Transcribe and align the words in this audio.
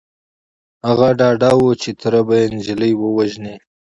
هغه 0.87 1.09
ډاډه 1.19 1.51
و 1.57 1.63
چې 1.81 1.89
تره 1.99 2.21
به 2.27 2.35
يې 2.41 2.45
نجلۍ 2.55 2.93
ووژني. 2.97 3.55